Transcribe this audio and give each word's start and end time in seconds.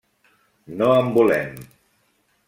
No 0.79 0.87
en 1.01 1.11
volem. 1.17 1.53